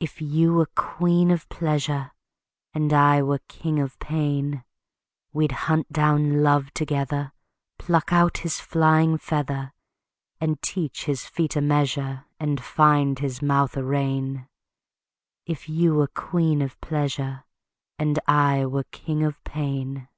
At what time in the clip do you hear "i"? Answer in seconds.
2.92-3.22, 18.26-18.66